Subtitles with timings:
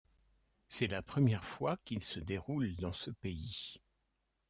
[0.67, 3.77] C'est la première fois qu'ils se déroulent dans ce pays.